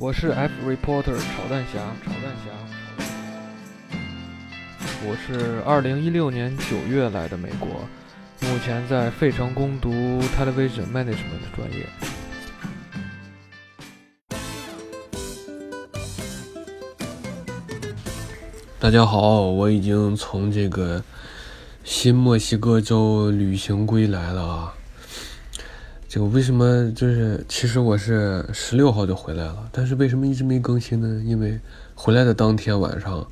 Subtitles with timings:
[0.00, 2.50] 我是 F reporter 炒蛋侠，炒蛋侠。
[5.04, 7.68] 我是二零一六年九月来的美国，
[8.40, 9.90] 目前在费城攻读
[10.38, 11.86] Television Management 专业。
[18.78, 21.04] 大家好，我已经从这个
[21.84, 24.74] 新墨西哥州旅行归来了啊。
[26.12, 31.22] 这个为什么就是其实我是十六号就回来了，但是为什么一直没更新呢？
[31.24, 31.56] 因为
[31.94, 33.24] 回来的当天晚上，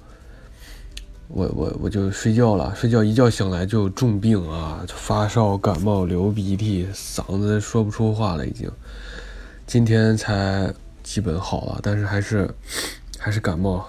[1.26, 8.70] 我我我就睡觉了，睡觉一觉醒来就重病啊，发烧、感冒、流鼻涕，嗓子说不出话了已经。
[9.66, 12.48] 今天才基本好了，但是还是
[13.18, 13.88] 还是感冒。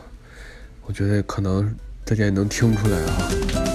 [0.87, 3.68] 我觉得可能大家也能听出来啊。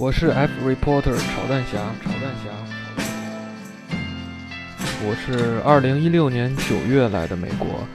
[0.00, 2.48] 我是 F reporter 炒蛋侠，炒蛋侠。
[5.04, 7.86] 我是二零一六年九月来的美国，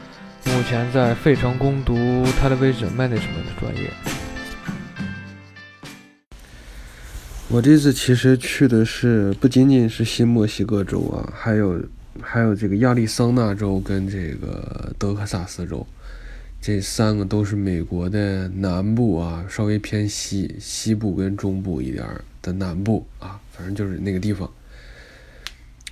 [0.46, 1.96] 目前在费城攻读
[2.40, 3.90] Television Management 的专业。
[7.50, 11.82] 我这次其实去的是不仅仅是新墨西哥州啊，还有。
[12.22, 15.86] 还有这个亚利桑那州跟这个德克萨斯州，
[16.66, 22.04] 这三个都是美国的南部啊，稍微偏西西部跟中部一点
[22.42, 24.50] 的南部啊，反正就是那个地方。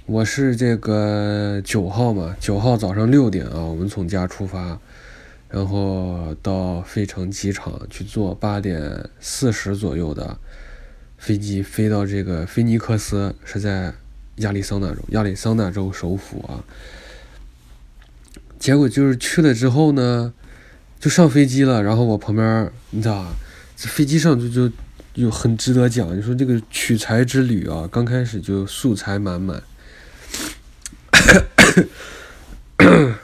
[0.07, 4.79] 我是这个九号嘛，九号早上六点啊，我们从家出发，
[5.47, 10.39] 然后到费城机场去坐八点四十左右的
[11.19, 13.93] 飞机飞到这个菲尼克斯，是在。
[14.37, 16.65] 亚利桑那州，亚利桑那州首府啊。
[18.57, 20.33] 结果就是去了之后呢，
[21.03, 21.83] 就上飞机了。
[21.83, 23.25] 然后我旁边，你知道，
[23.75, 24.71] 这飞机上就就
[25.13, 26.17] 就很值得讲。
[26.17, 29.61] 你说这个取材之旅啊，刚开始就素材满满。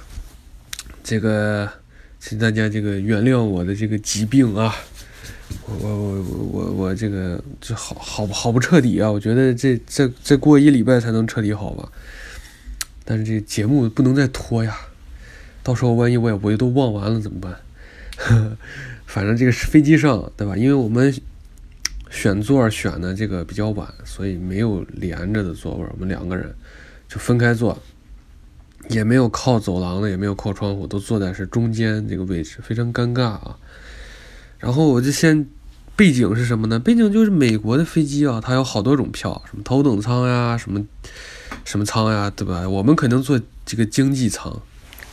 [1.02, 1.72] 这个，
[2.20, 4.76] 请大家这个原谅我的这个疾病啊。
[5.66, 9.10] 我我我我我这个这好好好不彻底啊！
[9.10, 11.90] 我觉得这这再过一礼拜才能彻底好吧。
[13.06, 14.78] 但是这节目不能再拖呀，
[15.64, 17.56] 到时候万一我也我也都忘完了怎么办？
[19.08, 20.56] 反正这个是飞机上对吧？
[20.56, 21.14] 因为我们
[22.10, 26.54] 选座选的这个比较晚，所以没有连着的座位，我们两个人
[27.08, 27.82] 就分开坐，
[28.90, 33.58] 也没有靠走廊的，也没有靠窗户，都坐在是中间这个位置，非常尴尬啊。
[34.58, 35.48] 然后我就先，
[35.96, 36.78] 背景是什么呢？
[36.80, 40.86] 背景就是美国的飞机啊，它有好多种票，什么头等舱呀，什么
[41.64, 42.68] 什么舱呀，对吧？
[42.68, 44.62] 我们肯定坐这个经济舱，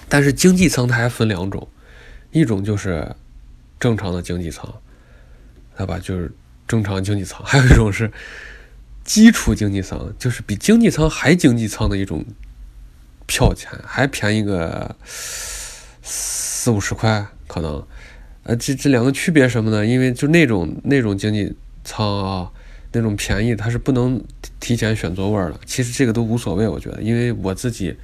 [0.09, 1.69] 但是经济舱它还分两种，
[2.31, 3.15] 一种就是
[3.79, 4.73] 正常的经济舱，
[5.77, 5.99] 对吧？
[5.99, 6.33] 就是
[6.67, 8.11] 正常经济舱， 还有一种是
[9.05, 12.25] 基础经济舱，就是比经济舱还经济舱的一种
[13.27, 14.95] 票钱，还便宜个
[16.03, 17.85] 四五十块可能。
[18.45, 19.85] 呃，这这两个区别什么呢？
[19.85, 22.49] 因为就那种那种经济舱啊，
[22.93, 24.23] 那种便宜，它是不能
[24.61, 25.59] 提前选座位了。
[25.67, 27.97] 其实这个都无所谓，我觉得，因为我自己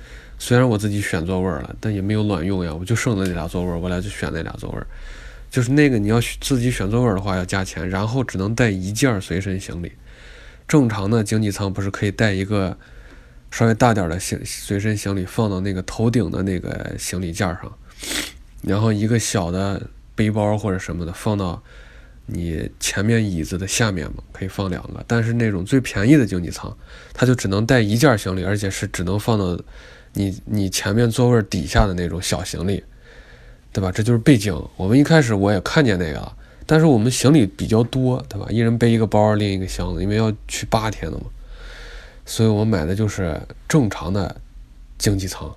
[0.45, 2.75] 虽然我自己选座位了，但也没有卵用呀。
[2.75, 4.79] 我就剩了那俩座位，我俩就选那俩座位。
[5.49, 9.93] 就是那个你要自己选座位的话要加钱，然后只能带一件随身行李。
[10.67, 12.77] 正常的经济舱不是可以带一个
[13.53, 17.73] 稍微大点的行随身行李放到那个头顶的那个行李架上，
[18.63, 19.81] 然后一个小的。
[20.15, 21.61] 背包或者什么的放到
[22.27, 25.03] 你前面椅子的下面嘛，可以放两个。
[25.09, 26.77] 但是那种最便宜的经济舱，
[27.15, 29.59] 它就只能带一件行李，而且是只能放到
[30.15, 32.83] 你你前面座位底下的那种小行李，
[33.73, 33.91] 对吧？
[33.93, 34.55] 这就是背景。
[34.77, 36.33] 我们一开始我也看见那个，
[36.67, 38.47] 但是我们行李比较多，对吧？
[38.51, 41.25] 一人背一个包，另一个箱子，因为要去八天的嘛，
[42.27, 44.41] 所以我买的就是正常的
[44.99, 45.51] 经济舱。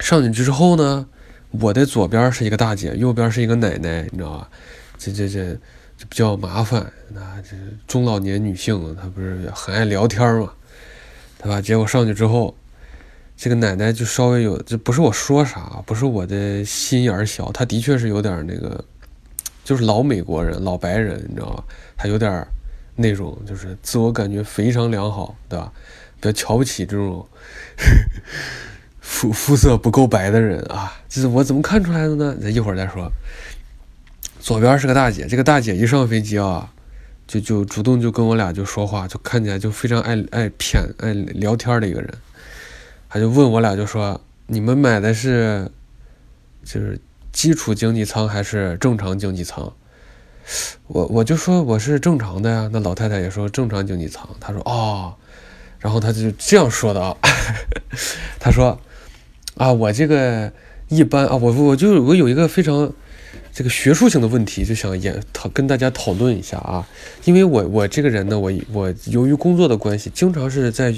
[0.00, 1.06] 上去之后呢？
[1.52, 4.50] 我的左边是一个大姐，右边是一个奶奶，你知道吧？
[4.98, 5.54] 这这这
[5.96, 6.92] 这比较麻烦。
[7.08, 7.56] 那这
[7.86, 10.52] 中老年女性，她不是很爱聊天嘛，
[11.38, 11.62] 对吧？
[11.62, 12.54] 结果上去之后，
[13.36, 18.82] 这个奶奶就稍微有，这不是我说啥，不是我的心眼小，她的确是有点那个，
[19.62, 21.64] 就是老美国人、老白人，你知道吧？
[21.96, 22.46] 她有点
[22.94, 25.70] 那种，就是自我感觉非常良好，对吧？
[26.18, 27.26] 比较瞧不起这种。
[29.00, 32.36] 肤肤色不够白的人啊，这是我怎么看出来的呢？
[32.42, 33.08] 咱一会儿再说。
[34.40, 36.72] 左边是个大姐，这个大姐一上飞机啊，
[37.26, 42.12] 就就主动就跟我俩就说话，就看起来就非常爱爱骗爱聊天的一个人。
[43.08, 45.70] 他就问我俩就说：“你们买的是
[46.64, 46.98] 就是
[47.32, 49.72] 基础经济舱还是正常经济舱？”
[50.88, 52.70] 我我就说我是正常的呀。
[52.72, 54.28] 那老太太也说正常经济舱。
[54.40, 55.14] 她说：“哦。”
[55.78, 57.14] 然后他就这样说的啊，
[58.40, 58.76] 他说
[59.56, 60.50] 啊，我这个
[60.88, 62.92] 一般啊，我我就我有一个非常
[63.52, 66.88] 这个学术性的问题，就想研讨跟大家讨论一下啊，
[67.24, 70.92] 因为我我这个人呢，我我由于工作的关系，经常是在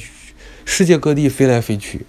[0.71, 2.05] 世界各地飞来飞去。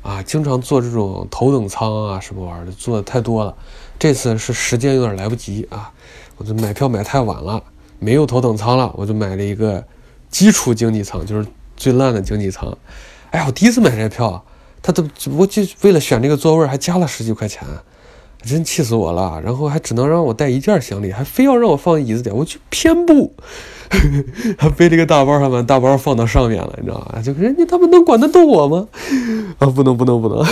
[0.00, 3.54] 啊，经常坐这种头等舱啊，什么玩意儿的，坐的太多了。
[3.98, 5.92] 这次是时间有点来不及啊，
[6.38, 7.62] 我就买票买太晚了，
[7.98, 9.84] 没有头等舱了，我就买了一个
[10.30, 11.46] 基础经济舱，就是
[11.76, 12.74] 最烂的经济舱。
[13.30, 14.42] 哎呀，我第一次买这票，
[14.80, 15.06] 他都
[15.36, 17.68] 我就为了选这个座位还加了十几块钱，
[18.42, 19.40] 真气死我了。
[19.44, 23.34] 然后还只能让我带一件行李，还非要让我放椅子底，我去偏不。
[24.58, 27.22] 还背这个大包，还把大包放到上面了，你知道吧？
[27.22, 28.86] 就人家他们能管得动我吗？
[29.58, 30.44] 啊，不能不能不能！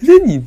[0.00, 0.44] 那 你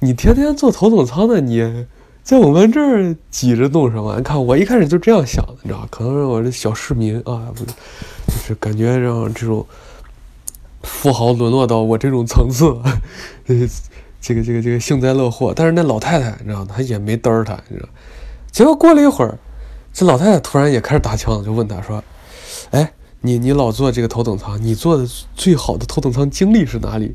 [0.00, 1.86] 你天天坐头等舱的，你
[2.24, 4.16] 在我们这儿挤着弄什么？
[4.16, 5.88] 你看我一开始就这样想的，你知道吧？
[5.92, 7.72] 可能是我这小市民啊，不就
[8.44, 9.64] 是感觉让这种
[10.82, 12.76] 富豪沦落到我这种层次，
[14.22, 15.52] 这个这个这个幸灾乐祸。
[15.54, 17.88] 但是那老太太，你知道，她也没嘚儿他，你知道。
[18.50, 19.36] 结果过了一会儿。
[19.94, 22.02] 这老太太突然也开始打枪，就问他说
[22.72, 27.14] ：“哎，你你老坐这个头等舱，你坐的最好的头等舱经历是哪里？”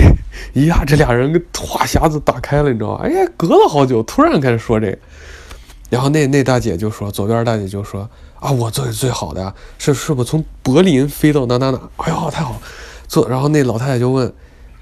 [0.54, 3.04] 一下，这俩人话匣子打开了，你知道吧？
[3.04, 4.98] 哎呀，隔了好久，突然开始说这个。
[5.90, 11.78] 然后那那大姐就说：“左边大姐就说啊，我坐的最好的是是不从柏林飞到哪哪哪？
[11.98, 12.58] 哎呦，太好！
[13.06, 13.28] 坐。
[13.28, 14.32] 然后那老太太就问：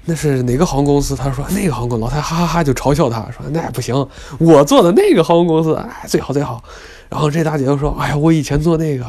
[0.05, 1.15] 那是哪个航空公司？
[1.15, 1.99] 他说那个航空。
[1.99, 4.07] 老太太哈哈哈就嘲笑他说：那不行，
[4.39, 6.63] 我坐的那个航空公司哎最好最好。”
[7.09, 9.03] 然后这大姐就说：“哎呀，我以前坐那个，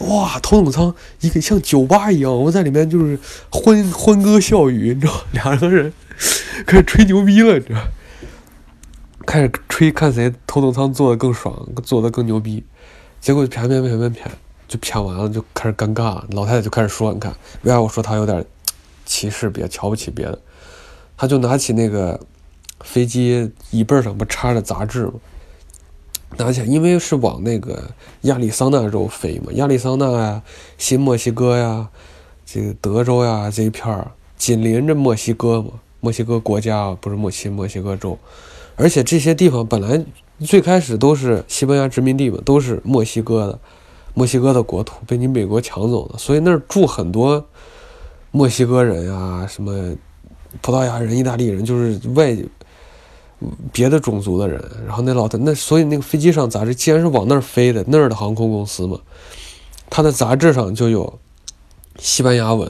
[0.00, 3.18] 哇，头等舱一个像酒吧一样，我在里面就是
[3.50, 5.90] 欢欢歌笑语，你知道，两个人
[6.66, 7.80] 开始吹牛逼了，你知道，
[9.24, 12.62] 开始吹看谁头等舱坐的更爽，坐的更牛逼。
[13.22, 14.30] 结果偏偏偏偏偏
[14.68, 16.20] 就偏完了，就开始尴尬。
[16.32, 18.44] 老太太就开始说：‘你看，为啥我说她有点
[19.06, 20.38] 歧视别瞧不起别的？’
[21.16, 22.20] 他就拿起那个
[22.80, 25.14] 飞机椅背上不插着杂志吗？”
[26.38, 27.90] 拿起来，因为是往那个
[28.22, 30.42] 亚利桑那州飞嘛，亚利桑那呀、
[30.76, 31.88] 新墨西哥呀、
[32.44, 35.70] 这个德州呀这一片儿紧邻着墨西哥嘛，
[36.00, 38.18] 墨西哥国家不是墨西墨西哥州，
[38.74, 40.04] 而且这些地方本来
[40.40, 43.58] 最开始都是西班牙殖民地嘛，都是墨西哥的，
[44.12, 47.42] 墨西哥的国土被你美国抢走了，所以那儿住很多
[48.36, 49.94] 墨西哥人呀，什么
[50.60, 52.36] 葡萄牙人、意大利人，就是外。
[53.70, 58.98] 别的种族的人，然后那老太那，所以那个飞机上杂志，既然是往那儿飞的，那儿的航空公司嘛，
[59.90, 61.18] 他的杂志上就有
[61.98, 62.66] 西班牙文，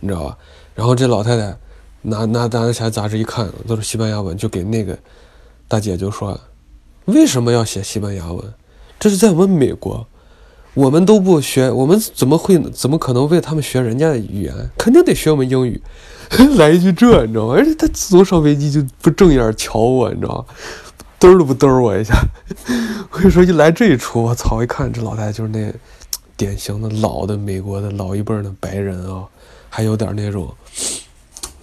[0.00, 0.36] 你知道吧？
[0.74, 1.56] 然后这老太太
[2.02, 4.98] 拿拿拿起来杂志一看，都是西班牙文，就给那个
[5.68, 6.36] 大姐就说
[7.06, 8.42] ：“为什么要写西班牙文？
[8.98, 10.04] 这是在我们美国，
[10.76, 14.54] 我们都不学，我们怎么会怎么可能为他们学人家的语言？
[14.76, 15.80] 肯定得学我们英语。
[16.58, 17.54] ”来一句这，你知道吗？
[17.54, 20.44] 而且他自从上飞机就不正眼瞧我，你知道吗？
[21.18, 22.14] 嘚都不嘚我一下。
[23.10, 24.62] 我跟你说，一来这一出，我操！
[24.62, 25.72] 一看这老太太就是那
[26.36, 29.24] 典型的老的美国的老一辈的白人啊，
[29.70, 30.54] 还有点那种，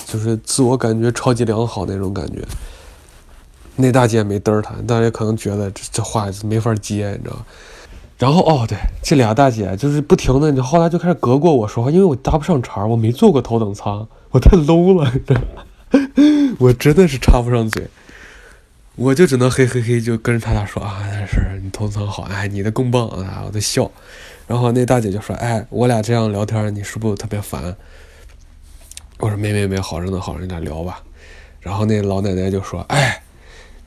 [0.07, 2.39] 就是自我感觉超级良好那种感觉。
[3.75, 7.45] 那大姐没嘚儿他，大姐可能觉得这这话没法接，你知道吗？
[8.17, 14.07] 然后哦，对，这俩大姐就是不停的，你后来就开始隔过我说话，因为我搭不上茬，我没坐过头等舱。
[14.31, 15.13] 我太 low 了，
[16.57, 17.87] 我真的是插不上嘴，
[18.95, 23.91] 我就只能嘿嘿嘿，就跟着他俩说啊，是你头层好，哎，你的更棒啊，我在笑。
[24.47, 27.75] 然后那大姐就说，哎，我俩这样聊天，你是不是特别烦？
[29.19, 31.01] 我说没没没，好着呢，好着呢，聊吧。
[31.59, 33.21] 然后那老奶奶就说，哎，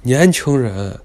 [0.02, 0.98] 年轻人，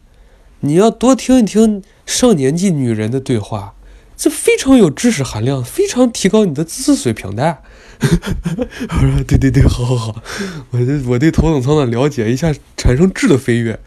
[0.61, 3.75] 你要多听一听上年纪女人的对话，
[4.15, 7.57] 这非常有知识含量，非常提高你的知识水平的。
[8.01, 8.07] 我
[8.97, 10.23] 说对对对，好好好，
[10.71, 13.79] 我对我对头等舱的了解一下产生质的飞跃，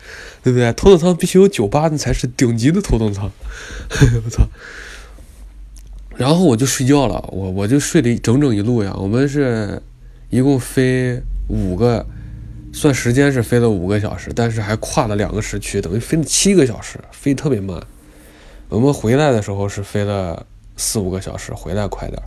[0.42, 0.72] 对不对？
[0.74, 3.28] 头等舱必须有酒吧，那才是顶级的头等舱。
[4.24, 4.46] 我操！
[6.16, 8.94] 然后我就睡觉了，我我就睡了整整一路呀。
[8.96, 9.82] 我们是
[10.30, 12.06] 一共飞五个，
[12.74, 17.80] 算时间是飞了五个小时，但是还跨了两个时区，等于飞了七个小时，飞特别慢。
[18.68, 20.44] 我们回来的时候是飞了
[20.76, 22.26] 四五个小时，回来快点儿。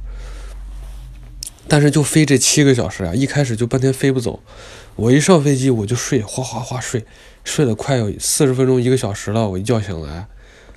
[1.67, 4.41] 但是就飞这七个小时啊，一开始就半天飞不走。
[4.95, 7.05] 我一上飞机我就睡，哗哗哗睡，
[7.43, 9.49] 睡了快有四十分钟一个小时了。
[9.49, 10.27] 我一觉醒来，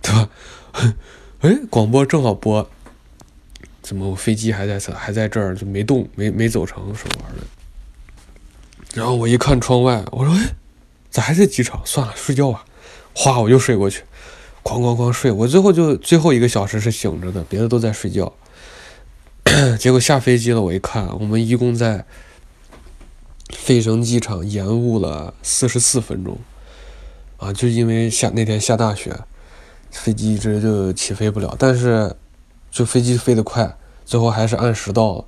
[0.03, 0.29] 对吧？
[1.43, 2.69] 哎，广播正好播，
[3.81, 7.47] 怎么我飞机还在这，还在这儿就没动，没没走成什么玩意儿？
[8.95, 10.55] 然后我一看窗外，我说哎，
[11.11, 11.81] 咋还在机场？
[11.85, 12.65] 算了，睡觉吧。
[13.15, 14.03] 哗，我又睡过去，
[14.65, 15.31] 哐哐哐睡。
[15.31, 18.33] 我最后就最后一个小时是醒着的，别的都在睡觉。
[19.79, 22.05] 结果下飞机了，我一看，我们一共在
[23.53, 26.39] 费城机场延误了四十四分钟，
[27.37, 29.17] 啊，就因为下那天下大雪，
[29.91, 31.55] 飞机一直就起飞不了。
[31.59, 32.15] 但是，
[32.71, 35.25] 就飞机飞得快，最后还是按时到了。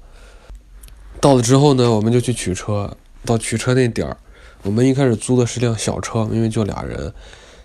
[1.21, 2.97] 到了之后呢，我们就去取车。
[3.25, 4.17] 到取车那点儿，
[4.63, 7.13] 我们一开始租的是辆小车，因为就俩人。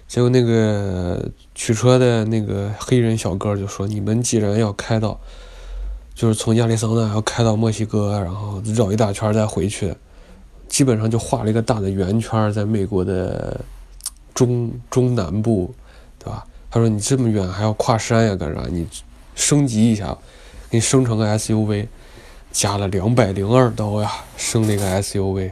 [0.07, 5.19] 结果那个取车的那个黑人小哥就说：“你们既然要开到，
[6.15, 9.93] 就是从亚利桑那要开到墨西哥，然后绕一大圈再回去，
[10.69, 13.59] 基本上就画了一个大的圆圈，在美国的
[14.33, 15.73] 中中南部，
[16.19, 18.61] 对吧？”他说：“你这么远还要跨山呀，干啥？
[18.69, 18.87] 你
[19.35, 20.17] 升级一下，
[20.69, 21.87] 给你升成个 SUV。”
[22.51, 25.51] 加了两百零二刀呀，升那个 SUV，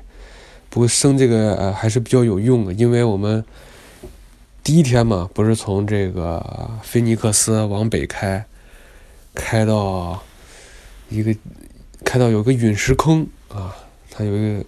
[0.70, 3.46] 不过升这个呃还是比较有用的，因为我们
[4.64, 6.44] 第一天嘛，不是从这个
[6.82, 8.44] 菲尼克斯往北开，
[9.36, 10.24] 开到
[11.10, 11.36] 一个
[12.04, 13.75] 开到有个陨石坑啊，
[14.10, 14.66] 它有一个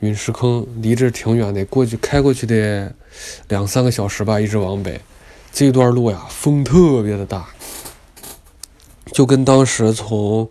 [0.00, 2.92] 陨石坑，离这挺远的，过去开过去得
[3.48, 5.00] 两三个小时吧，一直往北，
[5.52, 7.46] 这段路呀风特别的大，
[9.12, 10.48] 就跟当时从。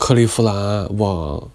[0.00, 1.46] 克利夫兰往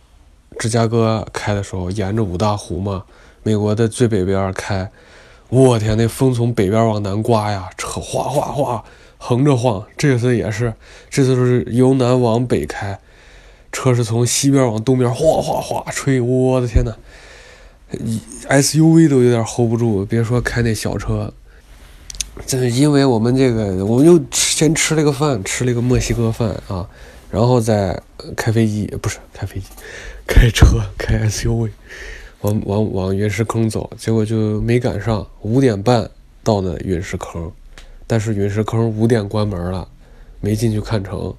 [0.59, 3.03] 芝加哥开的时候，沿着五大湖嘛，
[3.41, 4.91] 美国的最北边开，
[5.49, 8.85] 我天，那风从北边往南刮呀，车哗哗哗
[9.17, 9.83] 横着晃。
[9.97, 10.71] 这次也是，
[11.09, 12.99] 这次是由南往北开，
[13.71, 16.93] 车是从西边往东边哗哗哗吹，我的天呐
[18.47, 21.33] s u v 都有点 hold 不住，别说开那小车。
[22.45, 26.87] 这是因为我们这个，我们又先吃了个饭，吃了一个墨西哥饭啊。
[27.35, 28.01] 然后再
[28.37, 29.65] 开飞机，不是开飞机，
[30.25, 31.69] 开车开 SUV，
[32.39, 36.09] 往往往陨石坑走，结果就没赶上，五点半
[36.45, 37.51] 到的陨石坑，
[38.07, 39.85] 但是陨石坑五点关门了，
[40.39, 41.35] 没进去看成，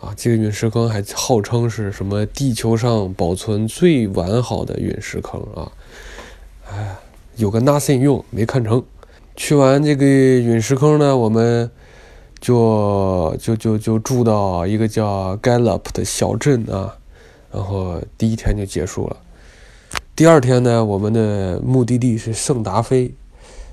[0.00, 5.70] 啊，这个陨石坑还号称是什么地球上保存最完好的陨石坑啊，
[6.70, 6.96] 哎，
[7.36, 8.82] 有个 nothing 用，没看成。
[9.36, 11.70] 去完这个陨石坑呢，我们。
[12.46, 16.96] 就就就就住到一个叫 Gallup 的小镇啊，
[17.52, 19.16] 然后第一天就结束了。
[20.14, 23.12] 第二天呢，我们的目的地是圣达菲，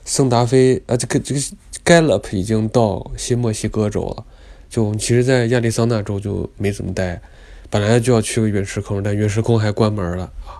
[0.05, 1.41] 圣达菲啊，这个这个
[1.85, 4.25] Gallup 已经到新墨西哥州了。
[4.71, 7.21] 就我们其实，在亚利桑那州就没怎么待，
[7.69, 10.57] 本来就要去个陨石坑，但陨石坑还关门了啊。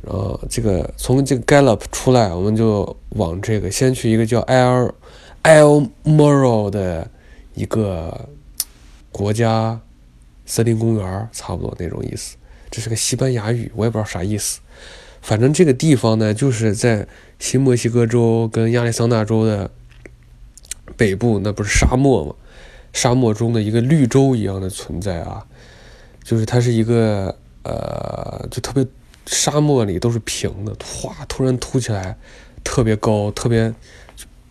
[0.00, 4.94] 然后这个从这个 Gallup 出来，我们就往这个先去一个叫 L。
[5.42, 7.10] El Moro 的
[7.54, 8.28] 一个
[9.10, 9.80] 国家
[10.46, 12.36] 森林公园，差不多那种意思。
[12.70, 14.60] 这是个西班牙语，我也不知道啥意思。
[15.20, 17.06] 反正这个地方呢，就是在
[17.38, 19.70] 新墨西哥州跟亚利桑那州的
[20.96, 22.34] 北部，那不是沙漠吗？
[22.92, 25.44] 沙漠中的一个绿洲一样的存在啊，
[26.22, 28.86] 就是它是一个呃，就特别
[29.26, 32.16] 沙漠里都是平的，哗，突然凸起来，
[32.62, 33.74] 特别高，特别。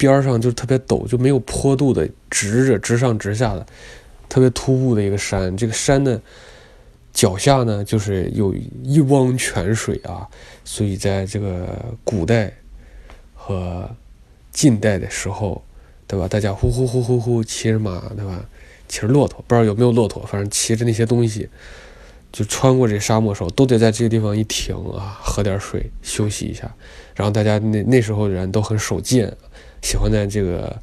[0.02, 3.64] 边上就特别陡，就没有坡度的，直着直上直下的，
[4.28, 5.56] 特别突兀的一个山。
[5.56, 6.20] 这个山的
[7.14, 8.52] 脚下呢，就是有
[8.84, 10.28] 一汪泉水啊。
[10.66, 12.52] 所以在这个古代
[13.36, 13.88] 和
[14.52, 15.64] 近代的时候，
[16.08, 16.28] 对吧？
[16.28, 18.44] 大家呼呼呼呼呼骑着马，对吧？
[18.88, 21.48] 骑着骆驼，不知道有没有骆驼，反正骑着那些东西，
[22.32, 26.74] 就穿过这沙漠的时候，都得在这个地方一停啊，喝点水，休息一下。
[27.14, 29.32] 然后大家那那时候的人都很守剑。
[29.82, 30.80] 喜欢在这个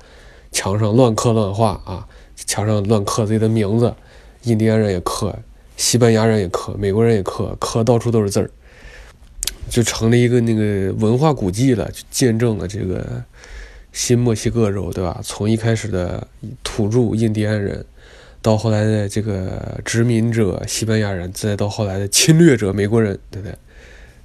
[0.51, 3.95] 墙上乱刻乱画啊，墙上乱刻自己的名字，
[4.43, 5.35] 印第安人也刻，
[5.77, 8.51] 西班牙人也刻，美国人也刻，刻到处都是字儿，
[9.69, 13.23] 就成了一个那个文化古迹了，就见证了这个
[13.93, 15.21] 新墨西哥州，对吧？
[15.23, 16.27] 从一开始的
[16.65, 17.85] 土著印第安人，
[18.43, 23.55] 到后来的这个殖民者西班牙人，再到后来的侵略者美国人，对不对？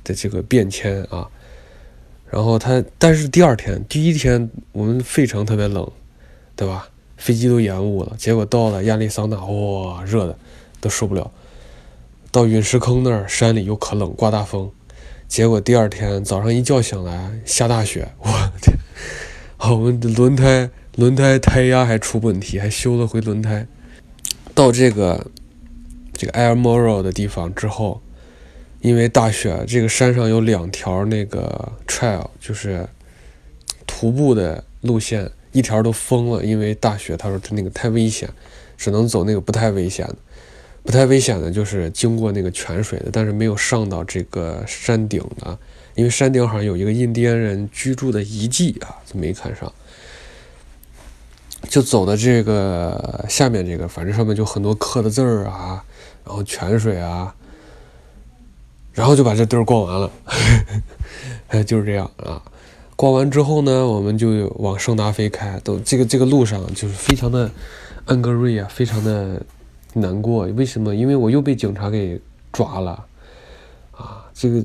[0.03, 1.29] 的这个变迁啊。
[2.33, 5.87] 然后他，但是第二天、第一天我们费城特别冷，
[6.55, 6.89] 对吧？
[7.15, 8.15] 飞机都延误了。
[8.17, 10.35] 结果到了亚利桑那，哇，热的
[10.81, 11.29] 都受不了。
[12.31, 14.71] 到陨石坑那儿，山里又可冷，刮大风。
[15.27, 18.27] 结果第二天早上一觉醒来，下大雪，我
[18.59, 18.75] 天！
[19.71, 23.67] 我们的轮胎轮胎胎压还出问题，还修了回轮胎。
[24.55, 25.27] 到这个
[26.13, 28.01] 这个 Air Moro 的地方之后。
[28.83, 32.85] 因为大雪，这个山上有两条那个 trail，就是
[33.87, 36.43] 徒步的路线，一条都封了。
[36.43, 38.29] 因为大雪，他说他那个太危险，
[38.75, 40.15] 只能走那个不太危险的。
[40.83, 45.57] 不太危险的就是经过那个泉水的，但是没有上到这个山顶的，
[45.95, 49.71] 因为山顶好像有一个印第安人居住的遗迹啊，就没看上。
[51.69, 55.81] 就走的这个下面这个，反正上面就很多刻的字儿啊，
[56.25, 57.33] 然后泉水啊，
[58.93, 60.11] 然后就把这地儿逛完了，
[61.65, 62.41] 就是这样啊。
[62.95, 67.49] 逛完之后呢，我们就往圣达菲开，都这个这个路上就是非常的
[68.05, 69.41] 安格瑞啊，非常的
[69.93, 70.45] 难过。
[70.55, 70.95] 为什么？
[70.95, 72.21] 因为我又被警察给
[72.51, 73.05] 抓了
[73.91, 74.25] 啊！
[74.33, 74.63] 这个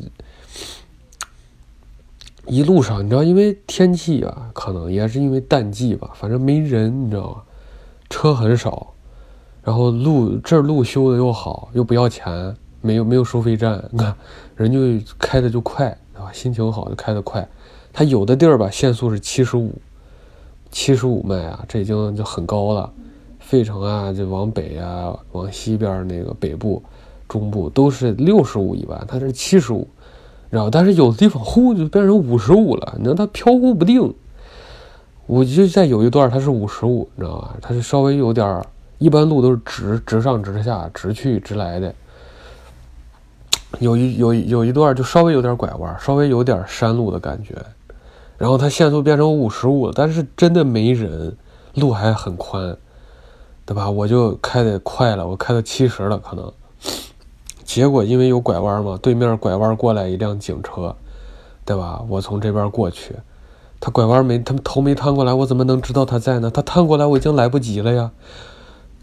[2.46, 7.42] 一路上，你知道，因为天气啊，可能也是因为淡季吧，反正没人，你知道吗？
[8.10, 8.94] 车很少，
[9.62, 14.14] 然后路这儿路修的又好，又不要钱，没有没有收费站，你看
[14.56, 16.32] 人就开的就快，对吧？
[16.32, 17.46] 心情好就开的快。
[17.92, 19.74] 它有的地儿吧，限速是七十五，
[20.70, 22.92] 七十五迈啊，这已经就很高了。
[23.40, 26.82] 费城啊，就往北啊，往西边那个北部、
[27.26, 29.88] 中部都是六十五一般，它是七十五，
[30.50, 34.14] 然后但是有的地方呼就变成五十五了，你知道它飘忽不定。
[35.26, 37.56] 我就在有一段它是五十五，你知道吧？
[37.60, 38.62] 它是稍微有点，
[38.98, 41.94] 一般路都是直直上直下、直去直来的。
[43.80, 47.54] 有一有有一段就稍微有点拐弯，稍微有点山路的感觉。
[48.36, 51.36] 然后它限速变成五十五了，但是真的没人，
[51.74, 52.76] 路还很宽，
[53.66, 53.90] 对吧？
[53.90, 56.52] 我就开的快了，我开到七十了可能。
[57.64, 60.94] 结果因为有拐弯嘛，对面拐弯过来一辆警车，
[61.64, 62.02] 对吧？
[62.08, 63.14] 我从这边过去，
[63.80, 66.50] 他拐弯没，他头没探过来，我怎么能知道他在呢？
[66.50, 68.10] 他探过来我已经来不及了呀。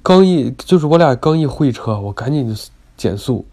[0.02, 2.56] 刚一就是我俩刚一会车，我赶紧
[2.96, 3.46] 减速，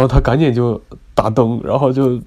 [0.00, 0.80] 然后他赶紧就
[1.14, 2.18] 打灯，然后就。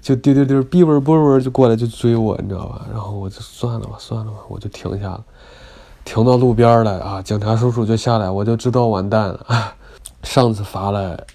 [0.00, 2.86] 就丢丢丢，哔嗡啵嗡就过来就追我，你知道吧？
[2.90, 5.22] 然后我就算了吧，算了吧，我就停下了，
[6.04, 7.20] 停到路边了啊！
[7.20, 9.74] 警察叔叔就下来，我就知道完蛋了。
[10.22, 11.26] 上次罚了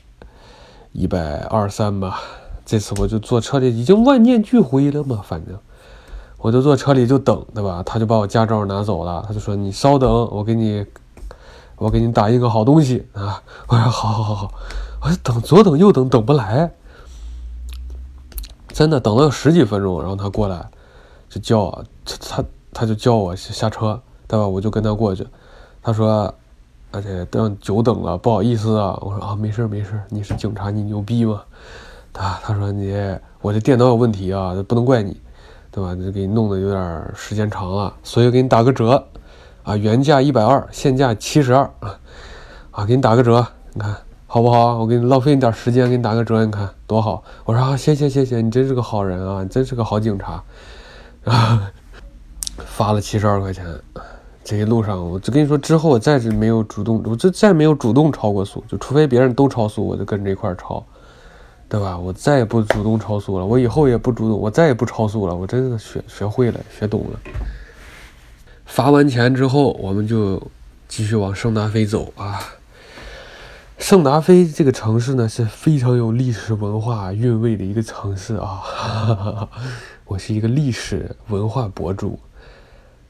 [0.93, 2.21] 一百二三吧，
[2.65, 5.55] 这次我就坐车里已经万念俱灰了嘛，反正
[6.39, 7.83] 我就坐车里就等，对吧？
[7.85, 10.83] 他就把我驾照拿走了，他就说你稍等，我给你，
[11.75, 13.43] 我给你打印个好东西啊！
[13.67, 14.51] 我说好好好好，
[15.03, 16.71] 我等左等右等等不来。
[18.69, 20.67] 真的等了有十几分钟，然后他过来，
[21.29, 21.69] 就叫
[22.03, 24.47] 他他他就叫我下车，对吧？
[24.47, 25.27] 我就跟他过去。
[25.83, 26.33] 他说
[26.89, 31.43] ：“而且等久等了，不好意思啊。”我说：“啊，没事没事，你是警察，你牛逼吗？”
[32.11, 32.97] 他他说：“你
[33.41, 35.21] 我这电脑有问题啊，不能怪你，
[35.69, 35.93] 对吧？
[35.93, 39.05] 这给你弄的有点时间长了，所以给你打个折，
[39.61, 41.99] 啊，原价一百二，现价七十二啊，
[42.71, 43.95] 啊，给你打个折，你看。”
[44.33, 44.79] 好不好？
[44.79, 47.23] 我给你浪费你点时间，给你打个折，你看多好。
[47.45, 50.43] 我说啊，谢谢谢谢，你真是个好人啊，你真是个好警察。
[51.23, 51.71] 啊，
[52.57, 53.63] 罚了七十二块钱。
[54.43, 60.83] 这一路上，我就跟你说，之后我再是没有主动，我就再没有主动超过速，就除非别人都超速，我就跟着一块儿超，
[61.69, 61.95] 对吧？
[61.95, 67.19] 我再也不主动超速了，我以后也不主动，我再也不超速了，我真的学学会了，学懂了。
[68.65, 70.41] 罚完钱之后，我们就
[70.87, 72.39] 继续往圣达菲走啊。
[73.83, 78.61] 圣达菲这个城市呢是非常有历史文化韵味的一个城市啊！
[80.07, 82.17] 我是一个历史文化博主。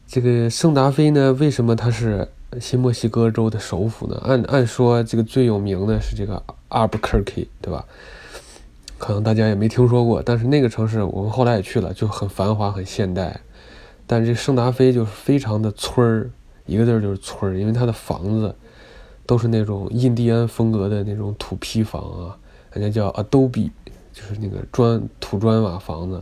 [0.07, 2.27] 这个圣达菲呢，为什么它是
[2.59, 4.19] 新墨西哥州的首府呢？
[4.25, 7.85] 按按说，这个最有名的是这个 Albuquerque，对吧？
[8.97, 13.39] 可能大家也没听说过，但是那个城市我们后来也去了，就很繁华、很现代。
[14.07, 16.31] 但是这圣达菲就是非常的村儿，
[16.65, 18.55] 一个字就是村儿，因为它的房子。
[19.25, 22.37] 都是那种印第安风格的那种土坯房啊，
[22.71, 23.71] 人家叫 adobe，
[24.11, 26.21] 就是那个砖土砖瓦房子，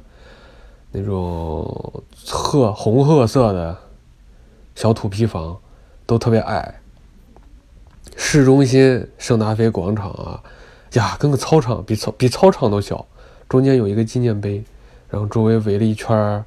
[0.91, 3.75] 那种褐红褐色的
[4.75, 5.57] 小土坯房，
[6.05, 6.79] 都特别矮。
[8.15, 10.43] 市中心圣达菲广场啊，
[10.93, 13.03] 呀，跟个操场比操比操场都小，
[13.49, 14.63] 中间有一个纪念碑，
[15.09, 16.45] 然后周围围了一圈儿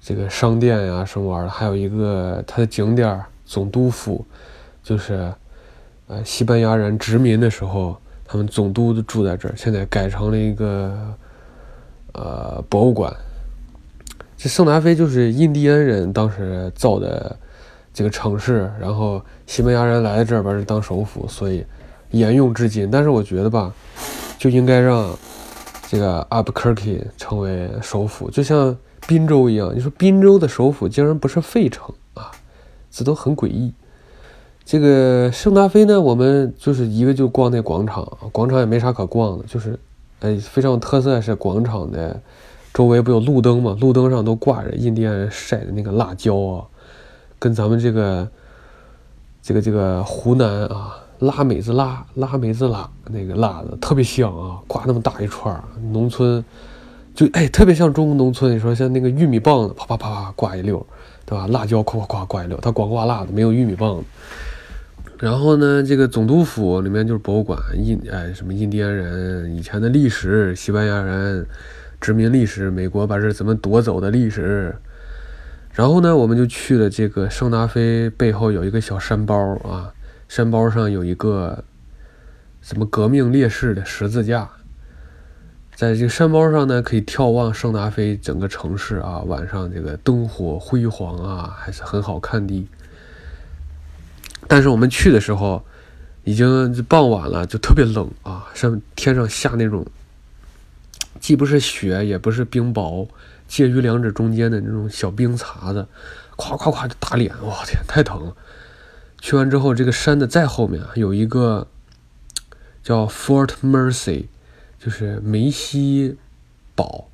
[0.00, 4.24] 这个商店呀什么玩意儿，还有一个它的景点总督府，
[4.82, 5.32] 就是。
[6.08, 10.94] 呃，西班牙人殖民的时候，他们总督都住在这儿，现在改成了一个
[12.12, 13.12] 呃博物馆。
[14.36, 17.36] 这圣达菲就是印第安人当时造的
[17.92, 21.64] 这个城市，然后西班牙人来这边当首府，所以
[22.10, 22.88] 沿用至今。
[22.90, 23.72] 但是我觉得吧，
[24.38, 25.12] 就应该让
[25.88, 28.76] 这个 Albuquerque 成为首府，就像
[29.08, 29.74] 滨州一样。
[29.74, 32.30] 你说滨州的首府竟然不是费城啊，
[32.92, 33.74] 这都很诡异。
[34.66, 39.78] 这个圣达菲呢，我们就是一个就逛那广场，广场也没啥可逛的，就是，
[40.18, 42.20] 哎，非常有特色是广场的
[42.74, 46.64] 周围不有路灯嘛，路灯上都挂着印第安人晒的那个辣椒啊，
[47.38, 48.28] 跟咱们这个
[49.40, 56.44] 这个这个湖南啊拉美子辣拉美子辣那个辣子特别香啊，挂那么大一串，农村
[57.14, 60.84] 就哎特别像中国农村，你说像那个玉米棒子啪啪啪啪挂一溜，
[61.24, 61.46] 对吧？
[61.46, 64.04] 辣椒夸夸夸挂一溜，它光挂辣的，没有玉米棒子。
[65.18, 71.46] 然后呢，这个总督府里面就是博物馆，印哎什么印第安人以前的历史，西班牙人
[72.00, 74.76] 殖民历史，美国把这怎么夺走的历史。
[75.72, 79.92] 然后呢，我们就去了这个圣达菲背后有一个小山包啊，
[80.28, 81.64] 山包上有一个
[82.60, 84.50] 什么革命烈士的十字架，
[85.74, 92.68] 在这个山包上呢，可以眺望圣达菲整个城市啊，晚上这个灯火辉煌啊，还是很好看的。
[94.48, 95.64] 但是我们去的时候，
[96.24, 99.86] 已经傍晚了，就特别冷啊，上天上下那种，
[101.20, 103.08] 既不是雪，也不是冰雹，
[103.48, 105.86] 介于两者中间的那种小冰碴子，
[106.36, 108.36] 咵咵咵就打脸，我天，太疼了。
[109.20, 111.66] 去完之后，这个山的再后面，有一个
[112.82, 114.26] 叫 Fort Mercy，
[114.78, 116.16] 就是梅西
[116.74, 117.08] 堡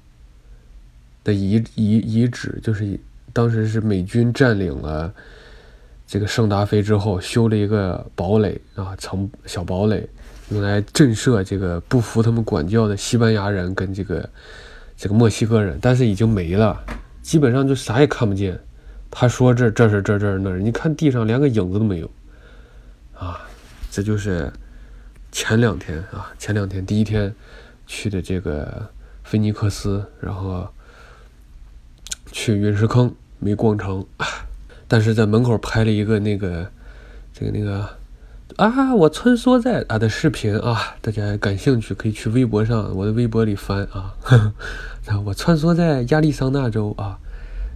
[1.25, 2.99] 的遗遗遗址，就是
[3.33, 5.14] 当时是美军占领了。
[6.12, 10.07] 这个圣达菲之后修了一个堡垒啊，城小堡垒，
[10.51, 14.29] 用来震慑这个不服他们管教的西班牙人跟这个
[14.94, 16.79] 这个墨西哥人，但是已经没了，
[17.22, 18.61] 基本上就啥也看不见。
[19.11, 22.11] 他说这这是这这那，你看地上连个影子都没有
[23.14, 23.40] 啊！
[23.90, 24.53] 这就是
[25.31, 27.35] 前两天啊，前两天第一天
[27.87, 28.87] 去的这个
[29.25, 30.68] 菲尼克斯，然后
[32.31, 34.05] 去陨石坑没逛成。
[34.92, 36.70] 但是在门口拍了一个那个，
[37.33, 37.88] 这个那个
[38.57, 44.12] 啊，我穿梭在啊的视频啊，大家感兴趣可以去微博上我的微博里翻啊。
[45.24, 47.18] 我穿梭在亚利桑那州啊。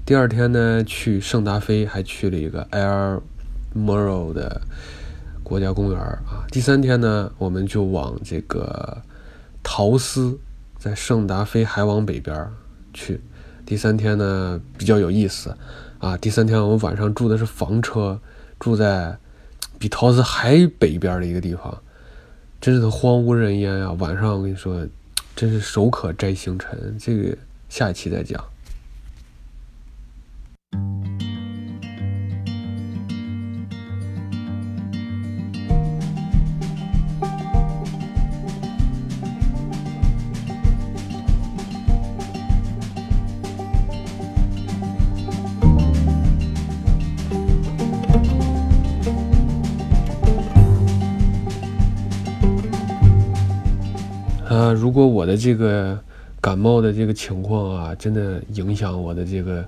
[0.05, 3.23] 第二天呢，去圣达菲，还去了一个 Air
[3.75, 4.61] Moro 的
[5.43, 6.45] 国家公园啊。
[6.53, 9.01] 第三天呢，我们就往这个
[9.63, 10.39] 陶斯，
[10.79, 12.47] 在圣达菲还往北边
[12.93, 13.23] 去。
[13.65, 15.57] 第三天呢，比较有意思。
[15.99, 18.21] 啊，第三天我们晚上住的是房车，
[18.59, 19.17] 住在
[19.79, 21.83] 比陶斯还北边的一个地方，
[22.61, 23.93] 真是荒无人烟啊！
[23.99, 24.87] 晚上我跟你说，
[25.35, 26.97] 真是手可摘星辰。
[26.99, 27.37] 这个
[27.69, 28.43] 下一期再讲。
[54.49, 55.99] 呃，如果我的这个
[56.41, 59.65] 感冒的这个情况啊，真的影响我的这个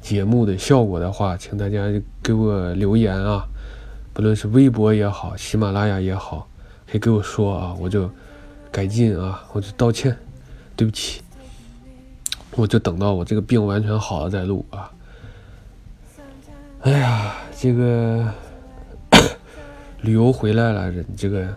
[0.00, 1.86] 节目的效果的话，请大家
[2.22, 3.44] 给我留言啊，
[4.12, 6.46] 不论是微博也好，喜马拉雅也好，
[6.86, 8.08] 可以给我说啊，我就
[8.70, 10.16] 改进啊，我就道歉，
[10.76, 11.20] 对不起，
[12.54, 14.88] 我就等到我这个病完全好了再录啊。
[16.82, 18.32] 哎呀，这个
[20.02, 21.52] 旅游回来了，人这个。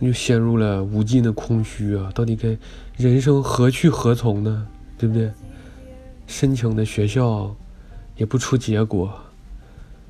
[0.00, 2.10] 又陷入了无尽的空虚啊！
[2.14, 2.56] 到底该
[2.96, 4.66] 人生何去何从呢？
[4.98, 5.30] 对不对？
[6.26, 7.54] 申请的学校
[8.16, 9.12] 也不出结果，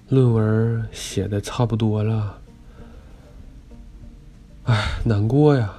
[0.09, 2.39] 论文写的差不多了，
[4.65, 5.73] 哎，难过呀！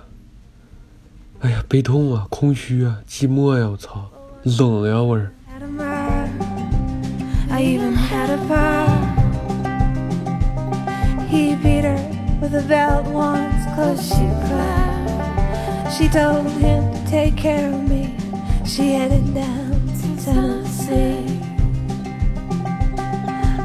[1.40, 3.68] 哎呀，悲痛啊，空虚啊，寂寞呀！
[3.70, 4.10] 我操，
[4.44, 5.20] 冷呀，我。
[12.42, 15.92] with a belt once cause she cried.
[15.98, 18.16] She told him to take care of me.
[18.66, 21.40] She headed down to Tennessee.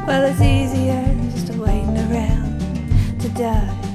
[0.05, 3.86] Well, it's easier just waiting around to die.